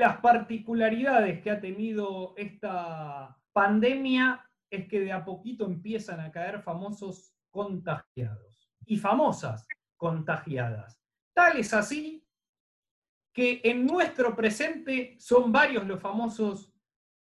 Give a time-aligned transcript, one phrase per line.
[0.00, 6.60] Las particularidades que ha tenido esta pandemia es que de a poquito empiezan a caer
[6.60, 11.00] famosos contagiados y famosas contagiadas.
[11.34, 12.22] Tal es así
[13.32, 16.72] que en nuestro presente son varios los famosos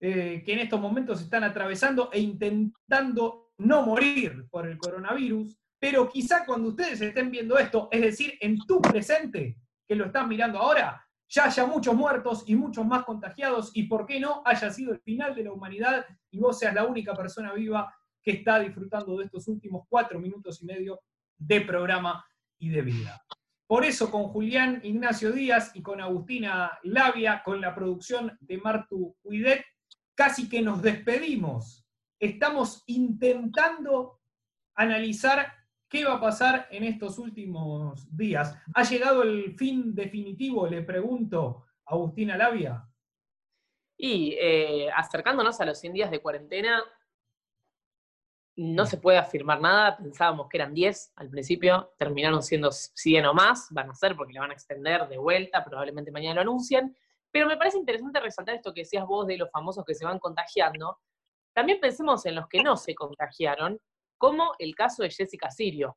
[0.00, 6.08] eh, que en estos momentos están atravesando e intentando no morir por el coronavirus, pero
[6.08, 9.56] quizá cuando ustedes estén viendo esto, es decir, en tu presente,
[9.86, 14.06] que lo están mirando ahora, ya haya muchos muertos y muchos más contagiados y por
[14.06, 17.52] qué no haya sido el final de la humanidad y vos seas la única persona
[17.52, 21.00] viva que está disfrutando de estos últimos cuatro minutos y medio
[21.36, 22.24] de programa
[22.58, 23.22] y de vida.
[23.66, 29.14] Por eso con Julián Ignacio Díaz y con Agustina Labia, con la producción de Martu
[29.22, 29.62] Cuidet,
[30.14, 31.86] casi que nos despedimos.
[32.18, 34.20] Estamos intentando
[34.74, 35.52] analizar
[35.88, 38.54] ¿Qué va a pasar en estos últimos días?
[38.74, 42.86] ¿Ha llegado el fin definitivo, le pregunto, Agustina Labia?
[43.96, 46.84] Y eh, acercándonos a los 100 días de cuarentena,
[48.56, 49.96] no se puede afirmar nada.
[49.96, 54.34] Pensábamos que eran 10 al principio, terminaron siendo 100 o más, van a ser porque
[54.34, 56.94] le van a extender de vuelta, probablemente mañana lo anuncien.
[57.30, 60.18] Pero me parece interesante resaltar esto que decías vos de los famosos que se van
[60.18, 60.98] contagiando.
[61.54, 63.80] También pensemos en los que no se contagiaron
[64.18, 65.96] como el caso de Jessica Sirio.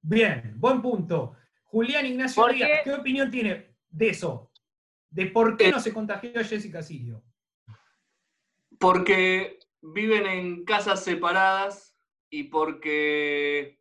[0.00, 1.36] Bien, buen punto.
[1.64, 4.50] Julián Ignacio Díaz, ¿qué opinión tiene de eso?
[5.10, 7.22] ¿De por qué no se contagió a Jessica Sirio?
[8.78, 11.96] Porque viven en casas separadas
[12.30, 13.78] y porque,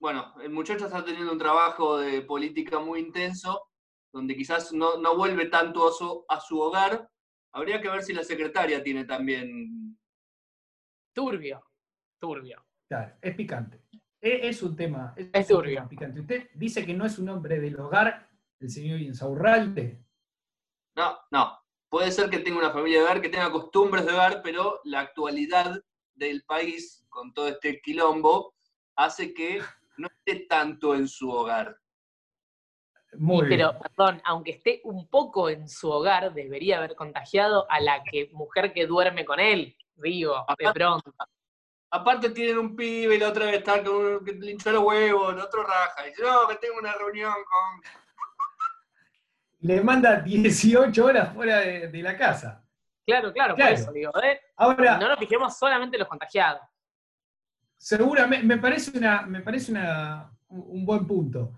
[0.00, 3.68] bueno, el muchacho está teniendo un trabajo de política muy intenso,
[4.12, 7.08] donde quizás no, vuelve tanto a su, a su hogar.
[7.52, 9.83] Habría que ver si la secretaria tiene también
[11.14, 11.64] Turbio,
[12.18, 12.66] turbio.
[12.88, 13.82] Claro, es picante.
[14.20, 15.14] E, es, un tema.
[15.16, 15.86] Es, turbio.
[15.88, 16.20] picante.
[16.20, 20.04] Usted dice que no es un hombre del hogar, el señor Insaurralde.
[20.96, 21.58] No, no.
[21.88, 25.00] Puede ser que tenga una familia de hogar, que tenga costumbres de hogar, pero la
[25.00, 25.80] actualidad
[26.14, 28.54] del país, con todo este quilombo,
[28.96, 29.62] hace que
[29.96, 31.78] no esté tanto en su hogar.
[33.18, 38.02] Muy pero, perdón, aunque esté un poco en su hogar, debería haber contagiado a la
[38.02, 39.76] que, mujer que duerme con él.
[39.96, 41.12] Digo, de pronto.
[41.90, 45.32] Aparte tienen un pibe y la otra vez está con un, que linchó los huevos,
[45.32, 46.04] el otro raja.
[46.04, 47.82] Y dice, no, que tengo una reunión con...
[49.60, 52.64] Le manda 18 horas fuera de, la casa.
[53.06, 54.10] Claro, claro, por eso digo.
[54.22, 54.40] ¿eh?
[54.56, 56.62] Ahora, no nos fijemos solamente los contagiados.
[57.76, 59.72] Seguramente, me parece, una, me parece
[60.48, 61.52] un buen punto.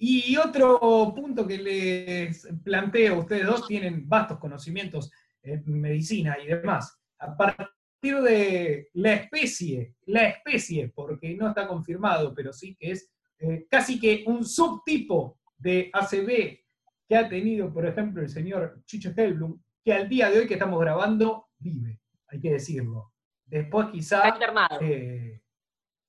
[0.00, 5.10] Y otro punto que les planteo, ustedes dos tienen vastos conocimientos
[5.42, 7.00] en medicina y demás.
[7.18, 13.10] A partir de la especie, la especie, porque no está confirmado, pero sí que es
[13.40, 16.60] eh, casi que un subtipo de ACB
[17.08, 20.54] que ha tenido, por ejemplo, el señor Chicho Helblum, que al día de hoy que
[20.54, 23.14] estamos grabando vive, hay que decirlo.
[23.46, 24.28] Después quizá...
[24.80, 25.40] Eh,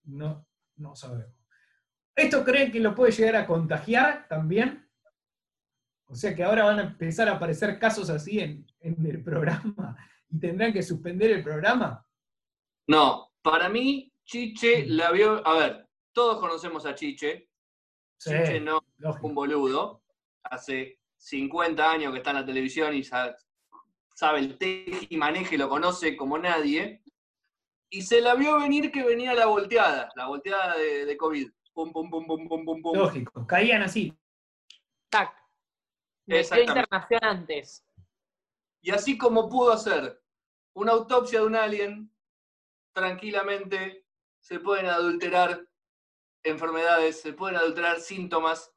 [0.03, 0.45] no,
[0.75, 1.38] no sabemos.
[2.19, 4.87] ¿Esto creen que lo puede llegar a contagiar también?
[6.05, 9.95] O sea que ahora van a empezar a aparecer casos así en, en el programa
[10.29, 12.05] y tendrán que suspender el programa?
[12.87, 15.45] No, para mí, Chiche la vio.
[15.47, 17.49] A ver, todos conocemos a Chiche.
[18.19, 20.03] Chiche no es un boludo.
[20.43, 23.35] Hace 50 años que está en la televisión y sabe,
[24.37, 27.01] el teje y maneje, lo conoce como nadie.
[27.89, 31.49] Y se la vio venir que venía la volteada, la volteada de, COVID.
[32.93, 34.17] Lógico, caían así.
[35.09, 35.35] Tac.
[36.61, 37.85] internación antes.
[38.81, 40.21] Y así como pudo hacer
[40.73, 42.13] una autopsia de un alien,
[42.93, 44.05] tranquilamente
[44.39, 45.67] se pueden adulterar
[46.43, 48.71] enfermedades, se pueden adulterar síntomas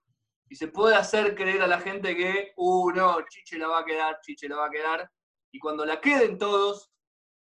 [0.49, 3.85] y se puede hacer creer a la gente que, uh, no, Chiche la va a
[3.85, 5.11] quedar, Chiche la va a quedar.
[5.53, 6.91] Y cuando la queden todos,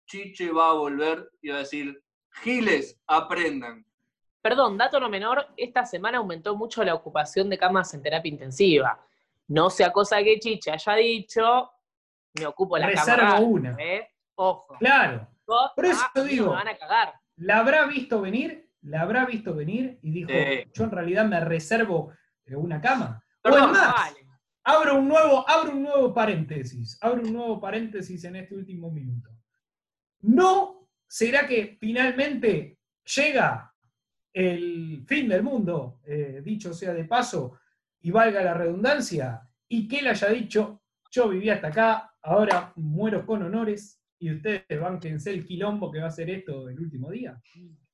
[0.07, 2.03] Chiche va a volver y va a decir,
[2.43, 3.87] Giles, aprendan.
[4.41, 9.05] Perdón, dato no menor, esta semana aumentó mucho la ocupación de camas en terapia intensiva.
[9.49, 11.71] No sea cosa que Chiche haya dicho,
[12.39, 13.77] me ocupo la Reservo una.
[13.79, 14.09] ¿eh?
[14.37, 14.77] Ojo.
[14.79, 15.27] Claro.
[15.45, 16.51] Por eso ah, digo.
[16.51, 17.15] Me van a cagar.
[17.37, 20.31] La habrá visto venir, la habrá visto venir y dijo,
[20.73, 22.13] yo en realidad me reservo
[22.47, 23.23] una cama.
[23.41, 23.75] Perdón,
[24.65, 29.31] abro un nuevo, abro un nuevo paréntesis, abro un nuevo paréntesis en este último minuto.
[30.21, 32.79] ¿No será que finalmente
[33.17, 33.68] llega
[34.39, 37.59] el fin del mundo, eh, dicho sea de paso,
[38.01, 40.81] y valga la redundancia, y que él haya dicho,
[41.11, 46.07] yo vivía hasta acá, ahora muero con honores, y ustedes banquense el quilombo que va
[46.07, 47.43] a ser esto el último día?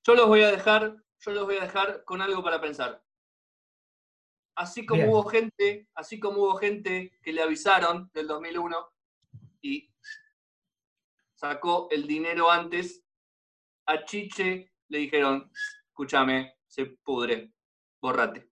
[0.06, 3.02] Yo los voy a dejar, yo los voy a dejar con algo para pensar.
[4.54, 5.10] Así como Bien.
[5.14, 8.76] hubo gente, así como hubo gente que le avisaron del 2001
[9.62, 9.90] y
[11.34, 13.02] sacó el dinero antes,
[13.86, 15.50] a Chiche le dijeron,
[15.94, 17.52] escúchame, se pudre,
[18.02, 18.50] borrate.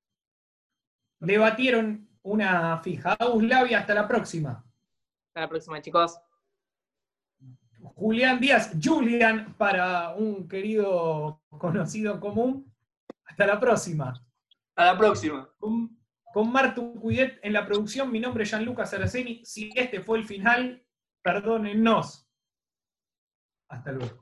[1.19, 3.15] Debatieron una fija.
[3.15, 4.65] Auslavia, hasta la próxima.
[5.27, 6.21] Hasta la próxima, chicos.
[7.97, 12.73] Julián Díaz, Julian, para un querido conocido común.
[13.25, 14.25] Hasta la próxima.
[14.77, 15.49] A la próxima.
[15.59, 15.99] Con,
[16.33, 19.45] con Martu Cuidet en la producción, mi nombre es Gianluca Saraceni.
[19.45, 20.87] Si este fue el final,
[21.23, 22.25] perdónennos.
[23.69, 24.22] Hasta luego.